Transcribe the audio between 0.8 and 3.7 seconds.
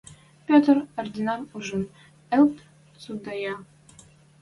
Оринӓм ужын, йӹлт цӱдейӓ.